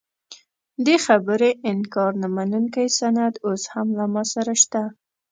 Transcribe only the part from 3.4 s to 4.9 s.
اوس هم له ما سره شته.